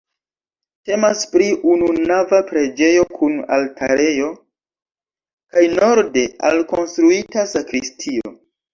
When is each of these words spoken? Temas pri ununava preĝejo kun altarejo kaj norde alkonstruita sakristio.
Temas 0.89 1.19
pri 1.35 1.49
ununava 1.73 2.39
preĝejo 2.53 3.05
kun 3.19 3.37
altarejo 3.59 4.33
kaj 4.41 5.69
norde 5.77 6.27
alkonstruita 6.53 7.49
sakristio. 7.57 8.39